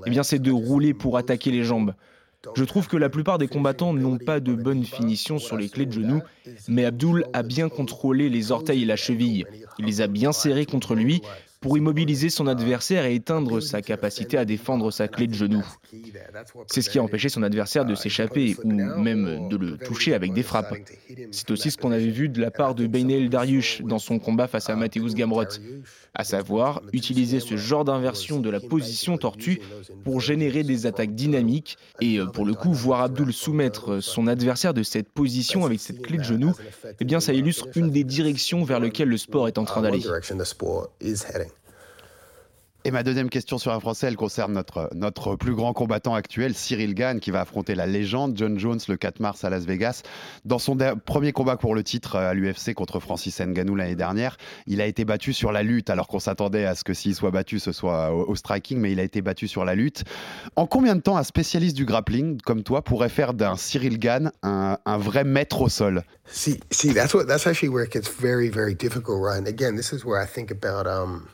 [0.05, 1.93] eh bien c'est de rouler pour attaquer les jambes.
[2.55, 5.85] Je trouve que la plupart des combattants n'ont pas de bonne finition sur les clés
[5.85, 6.21] de genoux,
[6.67, 9.45] mais Abdul a bien contrôlé les orteils et la cheville.
[9.79, 11.21] Il les a bien serrés contre lui
[11.59, 15.65] pour immobiliser son adversaire et éteindre sa capacité à défendre sa clé de genou.
[16.67, 20.33] C'est ce qui a empêché son adversaire de s'échapper ou même de le toucher avec
[20.33, 20.75] des frappes.
[21.31, 24.47] C'est aussi ce qu'on avait vu de la part de Beynel Dariush dans son combat
[24.47, 25.59] face à Mateusz Gamrot,
[26.13, 29.59] à savoir utiliser ce genre d'inversion de la position tortue
[30.03, 34.73] pour générer des attaques dynamiques et euh, pour le coup voir Abdul soumettre son adversaire
[34.73, 36.53] de cette position avec cette clé de genou,
[36.99, 39.83] eh bien ça illustre une des directions vers lesquelles le sport est en train uh,
[39.83, 39.99] d'aller.
[39.99, 41.51] direction the sport is heading.
[42.87, 46.53] Et ma deuxième question sur un français, elle concerne notre, notre plus grand combattant actuel,
[46.53, 50.03] Cyril Gann, qui va affronter la légende John Jones le 4 mars à Las Vegas.
[50.45, 54.37] Dans son premier combat pour le titre euh, à l'UFC contre Francis Ngannou l'année dernière,
[54.67, 57.29] il a été battu sur la lutte, alors qu'on s'attendait à ce que s'il soit
[57.29, 60.05] battu, ce soit au, striking, mais il a été battu sur la lutte.
[60.55, 64.31] En combien de temps un spécialiste du grappling comme toi pourrait faire d'un Cyril Gann
[64.43, 66.03] un, un vrai maître au sol?
[66.29, 69.25] See, see, that's what that's actually where it gets very, very difficult?
[69.29, 71.27] And again, this is where I think about um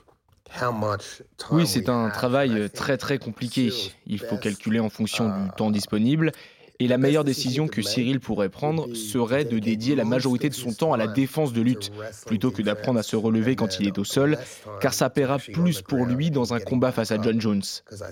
[1.52, 3.72] Oui, c'est un travail très très compliqué.
[4.08, 6.32] Il faut calculer en fonction du temps disponible.
[6.80, 10.74] Et la meilleure décision que Cyril pourrait prendre serait de dédier la majorité de son
[10.74, 11.92] temps à la défense de lutte,
[12.26, 14.38] plutôt que d'apprendre à se relever quand il est au sol,
[14.82, 17.62] car ça paiera plus pour lui dans un combat face à John Jones.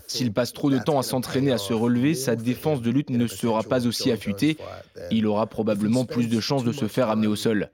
[0.08, 3.28] S'il passe trop de temps à s'entraîner à se relever, sa défense de lutte ne
[3.28, 4.58] sera pas aussi affûtée.
[5.10, 7.70] Il aura probablement plus de chances de se faire amener au sol.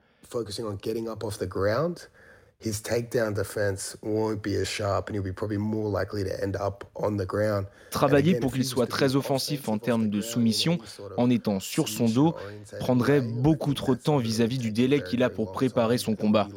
[2.60, 5.14] Focusing on getting up off the ground, his takedown defense won't be as sharp and
[5.14, 7.66] he'll be probably more likely to end up on the ground.
[7.90, 10.78] Travailler pour qu'il soit très offensif en termes de soumission,
[11.16, 12.34] en étant sur son dos,
[12.80, 16.48] prendrait beaucoup trop de temps vis-à-vis du délai qu'il a pour préparer son combat.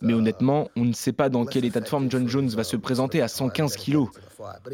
[0.00, 2.76] Mais honnêtement, on ne sait pas dans quel état de forme John Jones va se
[2.76, 4.08] présenter à 115 kilos.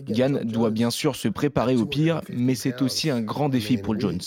[0.07, 3.99] Gann doit bien sûr se préparer au pire, mais c'est aussi un grand défi pour
[3.99, 4.21] Jones.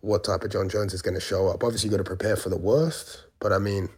[0.00, 1.64] What type of John Jones is going to show up.
[1.64, 3.88] Obviously, you got to prepare for the worst, but I mean,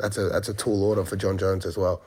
[0.00, 2.00] that's a that's a tall order for John Jones as well.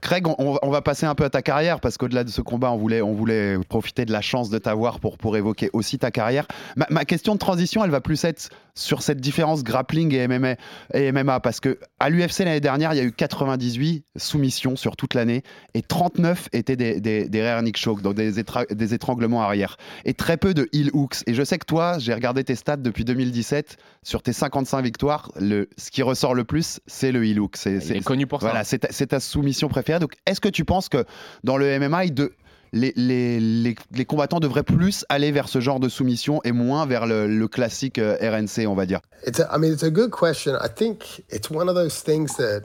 [0.00, 2.70] Craig, on, on va passer un peu à ta carrière parce qu'au-delà de ce combat,
[2.70, 6.10] on voulait, on voulait profiter de la chance de t'avoir pour, pour évoquer aussi ta
[6.10, 6.46] carrière.
[6.76, 8.50] Ma, ma question de transition, elle va plus être
[8.80, 10.54] sur cette différence grappling et MMA,
[10.94, 14.96] et MMA parce que à l'UFC l'année dernière, il y a eu 98 soumissions sur
[14.96, 15.42] toute l'année
[15.74, 19.76] et 39 étaient des, des, des rear neck choke, donc des, étra- des étranglements arrière
[20.04, 21.16] et très peu de heel hooks.
[21.26, 25.30] Et je sais que toi, j'ai regardé tes stats depuis 2017 sur tes 55 victoires,
[25.38, 27.56] le, ce qui ressort le plus, c'est le heel hook.
[27.56, 28.48] C'est, Il est connu pour ça.
[28.48, 29.98] voilà, c'est ta, c'est ta soumission préférée.
[30.00, 31.04] Donc, est-ce que tu penses que
[31.44, 32.32] dans le MMA, il de,
[32.72, 36.86] les, les, les, les combattants devraient plus aller vers ce genre de soumission et moins
[36.86, 39.90] vers le, le classique euh, RNC, on va dire It's a, I mean, it's a
[39.90, 40.54] good question.
[40.62, 42.62] I think it's one of those things that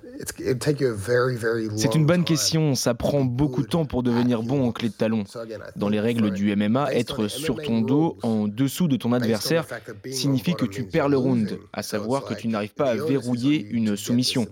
[1.75, 4.93] C'est une bonne question, ça prend beaucoup de temps pour devenir bon en clé de
[4.93, 5.23] talon.
[5.75, 9.65] Dans les règles du MMA, être sur ton dos en dessous de ton adversaire
[10.12, 13.95] signifie que tu perds le round, à savoir que tu n'arrives pas à verrouiller une
[13.95, 14.45] soumission.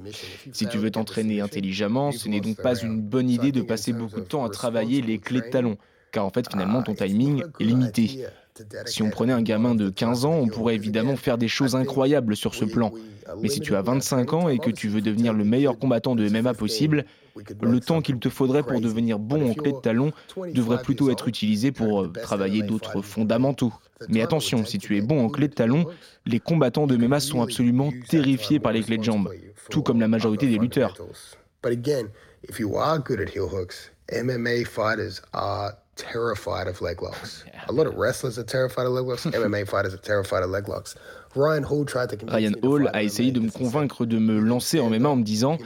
[0.51, 4.19] Si tu veux t'entraîner intelligemment, ce n'est donc pas une bonne idée de passer beaucoup
[4.19, 5.77] de temps à travailler les clés de talon,
[6.11, 8.25] car en fait finalement ton timing est limité.
[8.85, 12.35] Si on prenait un gamin de 15 ans, on pourrait évidemment faire des choses incroyables
[12.35, 12.91] sur ce plan.
[13.41, 16.27] Mais si tu as 25 ans et que tu veux devenir le meilleur combattant de
[16.27, 17.05] MMA possible,
[17.61, 20.11] le temps qu'il te faudrait pour devenir bon en clé de talon
[20.53, 23.73] devrait plutôt être utilisé pour euh, travailler d'autres fondamentaux.
[24.09, 25.85] Mais attention, si tu es bon en clé de talon,
[26.25, 29.31] les combattants de MMA sont absolument terrifiés par les clés de jambes,
[29.69, 30.95] tout comme la majorité des lutteurs.
[34.11, 37.43] MMA fighters are terrified of leg locks.
[37.67, 39.25] A lot of wrestlers are terrified of leg locks.
[39.25, 40.95] MMA fighters are terrified of leg locks.
[41.35, 44.79] Ryan Hall tried to convince Ryan Hall a essayé de me convaincre de me lancer
[44.79, 45.57] en MMA en me disant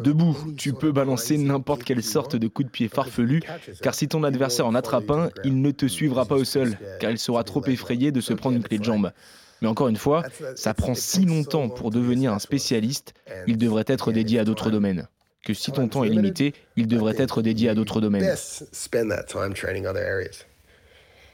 [0.00, 3.40] Debout, tu peux balancer n'importe quelle sorte de coup de pied farfelu,
[3.82, 7.10] car si ton adversaire en attrape un, il ne te suivra pas au sol, car
[7.10, 9.12] il sera trop effrayé de se prendre une clé de jambe.
[9.60, 10.24] Mais encore une fois,
[10.56, 13.14] ça prend si longtemps pour devenir un spécialiste,
[13.46, 15.06] il devrait être dédié à d'autres domaines.
[15.44, 18.22] Que si ton temps est limité, il devrait être dédié à d'autres domaines.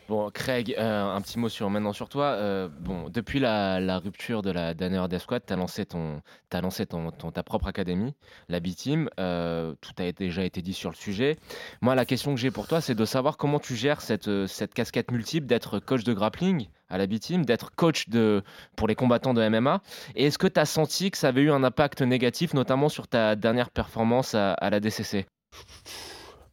[0.08, 2.28] Bon, Craig, euh, un petit mot sur maintenant sur toi.
[2.28, 6.60] Euh, bon, depuis la, rupture de la Danaher Death Squad, tu as lancé, ton, as
[6.62, 8.14] lancé ton, ta propre académie,
[8.48, 9.10] la B-Team.
[9.20, 11.36] Euh, tout a déjà été dit sur le sujet.
[11.82, 14.72] Moi, la question que j'ai pour toi, c'est de savoir comment tu gères cette, cette
[14.72, 18.42] casquette multiple d'être coach de grappling à la B-Team, d'être coach de,
[18.76, 19.82] pour les combattants de MMA.
[20.14, 23.08] Et est-ce que tu as senti que ça avait eu un impact négatif, notamment sur
[23.08, 25.26] ta dernière performance à, à la DCC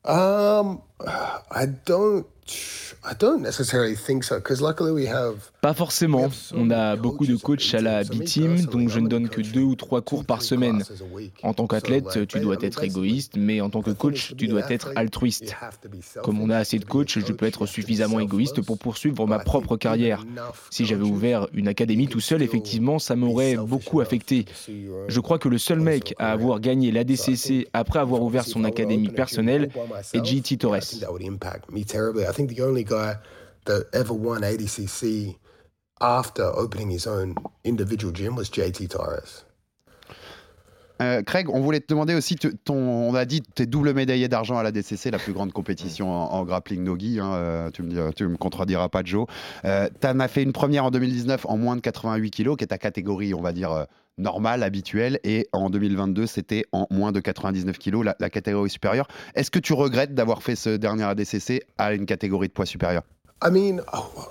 [0.08, 6.30] Um, I don't, I don't necessarily think so, because luckily we have Pas forcément.
[6.54, 9.76] On a beaucoup de coachs à la B-Team, donc je ne donne que deux ou
[9.76, 10.84] trois cours par semaine.
[11.44, 14.92] En tant qu'athlète, tu dois être égoïste, mais en tant que coach, tu dois être
[14.96, 15.56] altruiste.
[16.24, 19.78] Comme on a assez de coachs, je peux être suffisamment égoïste pour poursuivre ma propre
[19.78, 20.24] carrière.
[20.70, 24.46] Si j'avais ouvert une académie tout seul, effectivement, ça m'aurait beaucoup affecté.
[25.08, 29.10] Je crois que le seul mec à avoir gagné l'ADCC après avoir ouvert son académie
[29.10, 29.70] personnelle
[30.14, 30.80] est JT Torres.
[32.36, 33.16] Think the only guy
[33.66, 35.38] that ever won ADCC
[36.02, 39.46] after opening his own individual gym was JT Torres.
[41.02, 44.30] Euh, Craig, on voulait te demander aussi, ton, on a dit, tu es double médaillé
[44.30, 47.20] d'argent à la DCC, la plus grande compétition en, grappling nogi.
[47.20, 49.28] Hein, euh, tu, me, me contrediras pas, Joe.
[49.66, 52.64] Euh, tu en as fait une première en 2019 en moins de 88 kilos, qui
[52.64, 55.20] est ta catégorie, on va dire, normale, habituelle.
[55.24, 59.08] Et en 2022, c'était en moins de 99 kilos, la, la catégorie supérieure.
[59.36, 63.04] Est-ce que tu regrettes d'avoir fait ce dernier ADCC à une catégorie de poids supérieur?
[63.44, 63.82] I mean,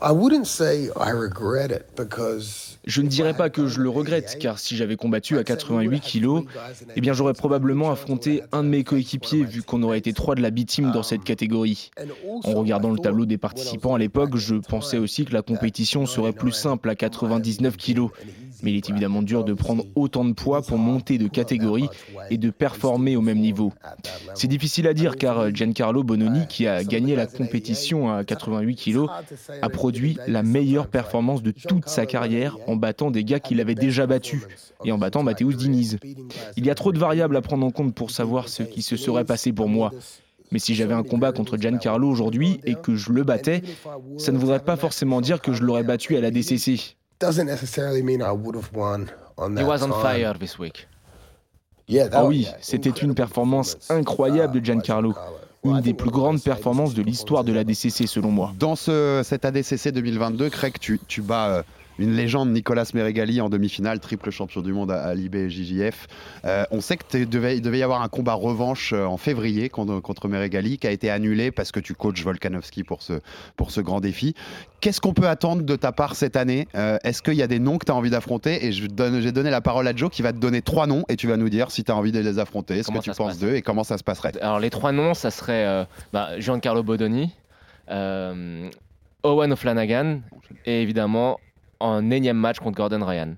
[0.03, 4.39] I wouldn't say I regret it because Je ne dirais pas que je le regrette,
[4.41, 6.45] car si j'avais combattu à 88 kilos,
[6.97, 10.41] eh bien j'aurais probablement affronté un de mes coéquipiers, vu qu'on aurait été trois de
[10.41, 11.91] la B-Team dans cette catégorie.
[12.45, 16.33] En regardant le tableau des participants à l'époque, je pensais aussi que la compétition serait
[16.33, 18.11] plus simple à 99 kilos.
[18.65, 21.89] Mais il est évidemment dur de prendre autant de poids pour monter de catégorie
[22.31, 23.73] et de performer au même niveau.
[24.35, 29.11] C'est difficile à dire car Giancarlo Bononi, qui a gagné la compétition à 88 kilos,
[29.61, 33.75] a produit la meilleure performance de toute sa carrière en battant des gars qu'il avait
[33.75, 34.47] déjà battus
[34.85, 35.99] et en battant Mateusz Diniz.
[36.57, 38.97] Il y a trop de variables à prendre en compte pour savoir ce qui se
[38.97, 39.93] serait passé pour moi.
[40.53, 43.63] Mais si j'avais un combat contre Giancarlo aujourd'hui et que je le battais,
[44.19, 46.97] ça ne voudrait pas forcément dire que je l'aurais battu à la DCC.
[47.21, 50.03] Doesn't necessarily mean I would have won on that He was on time.
[50.03, 50.87] fire this week.
[51.87, 55.15] Yeah, that Ah oui, c'était une performance incroyable de Giancarlo.
[55.65, 58.53] Une des plus grandes performances de l'histoire de la DCC selon moi.
[58.59, 61.63] Dans ce, cet ADCC 2022, Craig, tu, tu bats euh,
[61.99, 66.07] une légende, Nicolas Meregali, en demi-finale, triple champion du monde à, à l'IB et JJF.
[66.45, 69.69] Euh, on sait qu'il devait, il devait y avoir un combat revanche euh, en février
[69.69, 73.15] contre, contre Meregali qui a été annulé parce que tu coaches Volkanovski pour ce,
[73.57, 74.35] pour ce grand défi.
[74.81, 76.69] Qu'est-ce qu'on peut attendre de ta part cette année?
[76.75, 78.67] Euh, Est-ce qu'il y a des noms que tu as envie d'affronter?
[78.67, 81.27] Et j'ai donné la parole à Joe qui va te donner trois noms et tu
[81.27, 83.39] vas nous dire si tu as envie de les affronter, ce Comment que tu penses
[83.39, 84.33] d'eux et comment ça se passerait?
[84.41, 87.33] Alors les trois noms, ça serait euh, bah, Giancarlo Bodoni,
[87.89, 90.21] Owen O'Flanagan
[90.67, 91.39] et évidemment
[91.85, 93.35] en énième match contre Gordon Ryan.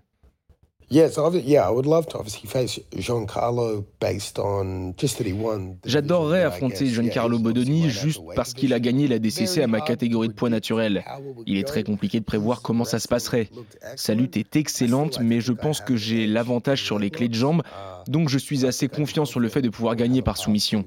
[0.88, 5.24] Yeah, so obvi- yeah, I would love to obviously face Giancarlo based on just that
[5.24, 5.78] he won.
[5.82, 6.86] the J'adorerais affronter.
[6.86, 11.04] Giancarlo Bodoni juste parce qu'il a gagné la DCC à ma catégorie de poids naturel.
[11.44, 13.50] Il est très compliqué de prévoir comment ça se passerait.
[13.96, 17.62] Sa lutte est excellente, mais je pense que j'ai l'avantage sur les clés de jambes,
[18.06, 20.84] donc je suis assez confiant sur le fait de pouvoir gagner par soumission.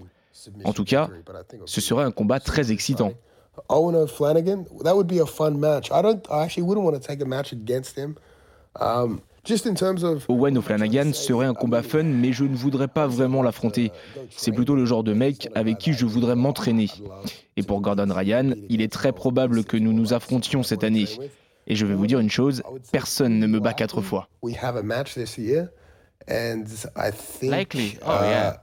[0.63, 1.10] En tout cas,
[1.65, 3.12] ce serait un combat très excitant.
[3.69, 5.91] Owen O'Flanagan, that would be a fun match.
[5.91, 8.17] I don't, I actually wouldn't want to take a match against him.
[8.80, 12.88] Um, just in terms of Owen O'Flanagan serait un combat fun, mais je ne voudrais
[12.88, 13.91] pas vraiment l'affronter.
[14.30, 16.88] C'est plutôt le genre de mec avec qui je voudrais m'entraîner.
[17.58, 21.08] Et pour Gordon Ryan, il est très probable que nous nous affrontions cette année.
[21.67, 24.28] Et je vais vous dire une chose, personne ne me bat quatre fois.
[24.41, 25.69] we have a match this year,
[26.28, 27.98] and I think Likely.
[28.06, 28.58] Oh, yeah.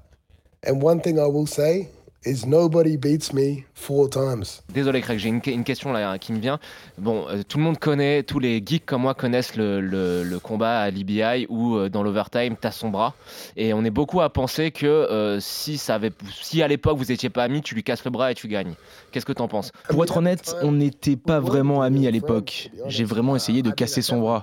[0.67, 1.89] And one thing I will say
[2.27, 4.45] is nobody beats me four times.
[4.75, 6.59] Désolé Craig, j'ai une, une question là qui me vient.
[6.99, 10.39] Bon, euh, tout le monde connaît, tous les geeks comme moi connaissent le, le- le
[10.39, 13.15] combat à l'IBI où euh, dans l'overtime t'as son bras.
[13.57, 16.13] Et on est beaucoup à penser que euh, si, ça avait,
[16.43, 18.75] si à l'époque vous étiez pas amis, tu lui casses le bras et tu gagnes.
[19.13, 19.73] Qu'est-ce que t'en penses?
[19.89, 22.71] Pour être honnête, on n'était pas vraiment amis à l'époque.
[22.87, 24.43] J'ai vraiment essayé de casser son bras.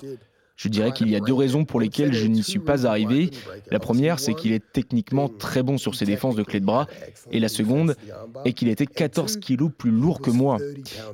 [0.55, 3.31] Je dirais qu'il y a deux raisons pour lesquelles je n'y suis pas arrivé.
[3.71, 6.87] La première, c'est qu'il est techniquement très bon sur ses défenses de clé de bras.
[7.31, 7.95] Et la seconde
[8.45, 10.57] est qu'il était 14 kilos plus lourd que moi.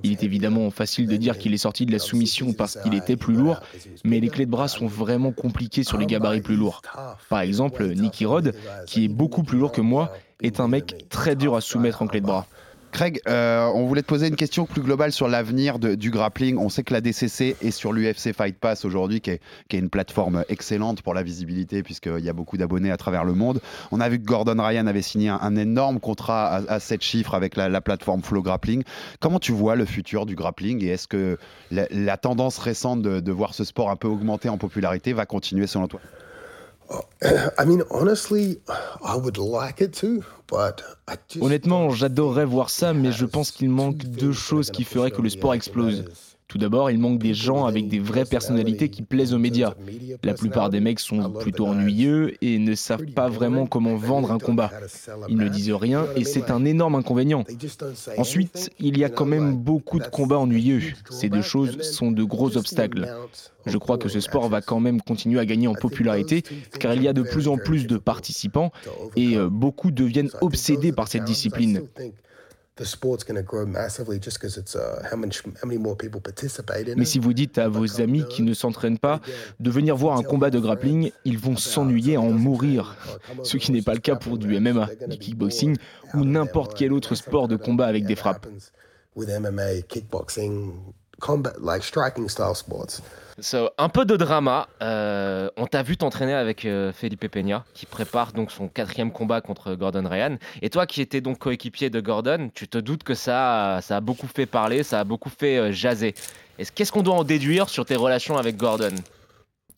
[0.04, 3.16] Il est évidemment facile de dire qu'il est sorti de la soumission parce qu'il était
[3.16, 3.62] plus lourd,
[4.04, 6.82] mais les clés de bras sont vraiment compliquées sur les gabarits plus lourds.
[7.30, 8.54] Par exemple, Nicky Rod,
[8.88, 12.08] qui est beaucoup plus lourd que moi, est un mec très dur à soumettre en
[12.08, 12.46] clé de bras.
[12.92, 16.58] Craig, euh, on voulait te poser une question plus globale sur l'avenir du grappling.
[16.58, 19.40] On sait que la DCC est sur l'UFC Fight Pass aujourd'hui, qui est,
[19.72, 23.62] une plateforme excellente pour la visibilité, puisqu'il y a beaucoup d'abonnés à travers le monde.
[23.92, 27.36] On a vu que Gordon Ryan avait signé un, énorme contrat à, à 7 chiffres
[27.36, 28.84] avec la, la plateforme Flow Grappling.
[29.20, 31.38] Comment tu vois le futur du grappling et est-ce que
[31.72, 35.26] la, la tendance récente de, de voir ce sport un peu augmenter en popularité va
[35.26, 36.02] continuer selon toi?
[41.42, 45.30] Honnêtement, j'adorerais voir ça, mais je pense qu'il manque deux choses qui feraient que le
[45.30, 46.06] sport explose.
[46.50, 49.76] Tout d'abord, il manque des gens avec des vraies personnalités qui plaisent aux médias.
[50.24, 54.40] La plupart des mecs sont plutôt ennuyeux et ne savent pas vraiment comment vendre un
[54.40, 54.72] combat.
[55.30, 57.44] Ils ne disent rien et c'est un énorme inconvénient.
[58.18, 60.82] Ensuite, il y a quand même beaucoup de combats ennuyeux.
[61.12, 63.08] Ces deux choses sont de gros obstacles.
[63.68, 66.44] Je crois que ce sport va quand même continuer à gagner en popularité
[66.80, 68.72] car il y a de plus en plus de participants
[69.16, 71.84] et euh, beaucoup deviennent obsédés par cette discipline.
[72.80, 75.96] The sport's going to grow massively just because it's uh, how much how many more
[75.96, 77.08] people participate in Mais it.
[77.08, 79.20] si vous dites à vos amis qui ne s'entraînent pas
[79.60, 82.96] de venir voir un combat de grappling, ils vont s'ennuyer à en mourir.
[83.44, 85.76] Ce qui n'est pas le cas pour du MMA, du kickboxing
[86.14, 88.48] ou n'importe quel autre sport de combat avec des frappes.
[89.16, 90.72] with MMA, kickboxing,
[91.20, 93.02] combat like striking style sports.
[93.42, 94.68] So, un peu de drama.
[94.82, 99.40] Euh, on t'a vu t'entraîner avec euh, Felipe Peña, qui prépare donc son quatrième combat
[99.40, 100.36] contre Gordon Ryan.
[100.62, 104.02] Et toi, qui étais donc coéquipier de Gordon, tu te doutes que ça, ça a
[104.02, 106.16] beaucoup fait parler, ça a beaucoup fait euh, jaser.
[106.58, 108.94] Est-ce- Qu'est-ce qu'on doit en déduire sur tes relations avec Gordon?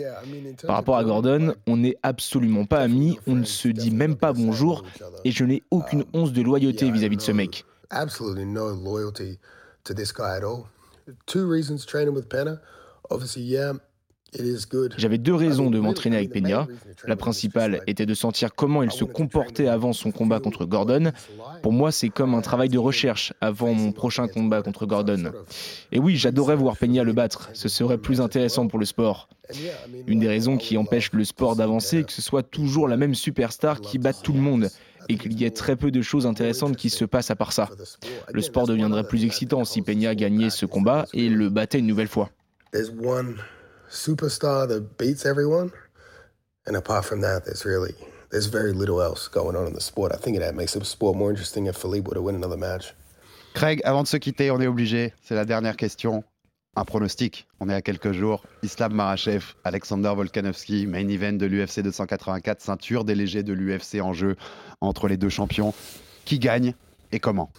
[0.68, 4.34] Par rapport à Gordon, on n'est absolument pas amis, on ne se dit même pas
[4.34, 4.84] bonjour,
[5.26, 7.66] et je n'ai aucune once de loyauté vis-à-vis de ce mec.
[7.92, 9.38] absolutely no loyalty
[9.84, 10.70] to this guy at all.
[11.26, 12.62] Two reasons training with Penna.
[13.10, 13.74] Obviously, yeah.
[14.98, 16.68] J'avais deux raisons de m'entraîner avec Peña.
[17.06, 21.12] La principale était de sentir comment il se comportait avant son combat contre Gordon.
[21.62, 25.32] Pour moi, c'est comme un travail de recherche avant mon prochain combat contre Gordon.
[25.92, 27.50] Et oui, j'adorais voir Peña le battre.
[27.54, 29.28] Ce serait plus intéressant pour le sport.
[30.08, 33.16] Une des raisons qui empêche le sport d'avancer est que ce soit toujours la même
[33.16, 34.70] superstar qui batte tout le monde
[35.10, 37.70] et qu'il y ait très peu de choses intéressantes qui se passent à part ça.
[38.32, 42.08] Le sport deviendrait plus excitant si Peña gagnait ce combat et le battait une nouvelle
[42.08, 42.30] fois.
[43.92, 45.72] Superstar that beats everyone,
[46.66, 47.94] and apart from that, there's really
[48.32, 50.14] there's very little else going on in the sport.
[50.14, 52.94] I think it makes the sport more interesting if Philippe were to win another match.
[53.54, 56.24] Craig, avant de se quitter, on est obligé, c'est la dernière question.
[56.78, 58.46] Un pronostic, on est à quelques jours.
[58.64, 64.14] Islam Marachev, Alexander Volkanovski, main event de l'UFC 284, ceinture des légers de l'UFC en
[64.14, 64.38] jeu
[64.80, 65.74] entre les deux champions.
[66.24, 66.74] Qui gagne
[67.12, 67.52] et comment?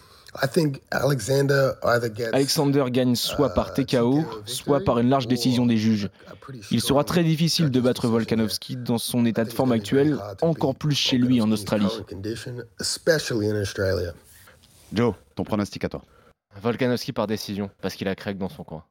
[0.91, 6.09] Alexander either gets Alexander gagne soit par TKO, soit par une large décision des juges.
[6.71, 10.95] Il sera très difficile de battre Volkanovski dans son état de forme actuel, encore plus
[10.95, 11.87] chez lui en Australie.
[14.91, 16.03] Joe, ton pronostic à toi
[16.61, 18.83] Volkanovski par décision, parce qu'il a Craig dans son coin.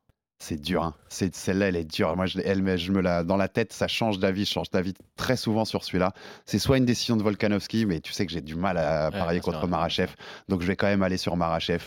[0.45, 0.95] C'est dur, hein.
[1.09, 2.17] C'est- celle-là elle est dure.
[2.17, 4.93] Moi je, elle, je me la dans la tête, ça change d'avis, je change d'avis
[5.15, 6.13] très souvent sur celui-là.
[6.47, 9.39] C'est soit une décision de Volkanovski, mais tu sais que j'ai du mal à parier
[9.41, 10.11] contre Marachev,
[10.49, 11.85] donc je vais quand même aller sur Marachev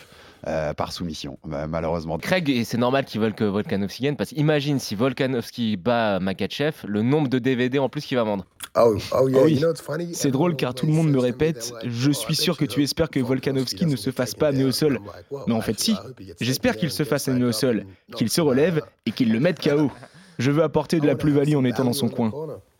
[0.47, 2.17] euh, par soumission, ma- malheureusement.
[2.17, 6.73] Craig, et c'est normal qu'ils veulent que Volkanovski gagne, parce qu'imagine si Volkanovski bat Makachev,
[6.87, 8.45] le nombre de DVD en plus qu'il va vendre.
[8.77, 9.53] Oh, oh yeah, Ah oui.
[9.53, 10.13] you know it's funny.
[10.13, 13.19] C'est drôle car tout le monde me répète Je suis sûr que tu espères que
[13.19, 14.99] Volkanovski ne se fasse pas amener au sol.
[15.47, 15.95] Mais en fait, si.
[16.41, 17.85] J'espère qu'il se fasse amener au sol,
[18.15, 19.89] qu'il se relève et qu'il le mette KO.
[20.37, 22.31] Je veux apporter de la plus-value en étant dans son coin.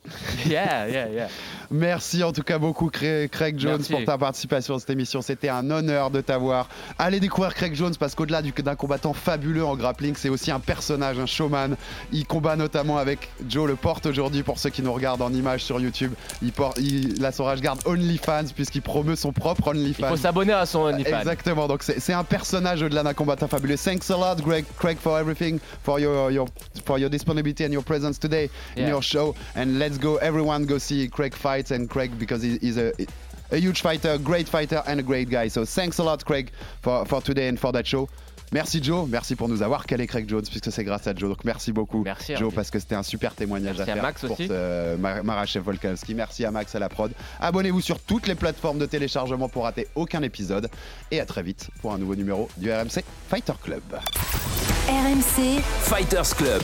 [0.45, 1.27] Yeah, yeah, yeah.
[1.71, 3.91] Merci en tout cas beaucoup Craig Jones Merci.
[3.91, 5.21] pour ta participation à cette émission.
[5.23, 6.69] C'était un honneur de t'avoir.
[6.99, 10.59] Allez découvrir Craig Jones parce qu'au-delà du- d'un combattant fabuleux en grappling, c'est aussi un
[10.59, 11.75] personnage, un showman.
[12.11, 15.63] Il combat notamment avec Joe le porte aujourd'hui pour ceux qui nous regardent en images
[15.63, 16.13] sur YouTube.
[16.43, 20.07] Il, porte, il a son rage garde OnlyFans puisqu'il promeut son propre Il OnlyFans.
[20.09, 21.17] faut s'abonner à son OnlyFans.
[21.19, 23.77] Exactement, donc c'est c'est un personnage au-delà d'un combattant fabuleux.
[23.77, 26.45] Thanks a lot, Greg, Craig, for everything, for your, your,
[26.85, 28.89] for your disponibility and your presence today in Yeah.
[28.89, 29.33] your show.
[29.55, 32.91] And let's go, everyone go see Craig fights and Craig because he, he's a,
[33.51, 35.47] a huge fighter, great fighter and a great guy.
[35.49, 38.07] So thanks a lot, Craig, for, for today and for that show.
[38.51, 41.29] Merci Joe, merci pour nous avoir calé Craig Jones puisque c'est grâce à Joe.
[41.29, 42.55] Donc merci beaucoup Merci, Joe Hervé.
[42.55, 44.47] parce que c'était un super témoignage Merci à à faire Max pour aussi.
[44.47, 46.13] ce Mar- Marachev Volkanovski.
[46.13, 47.11] Merci à Max à la prod.
[47.39, 50.69] Abonnez-vous sur toutes les plateformes de téléchargement pour rater aucun épisode
[51.09, 53.81] et à très vite pour un nouveau numéro du RMC Fighter Club.
[54.87, 56.63] RMC, Fighters Club.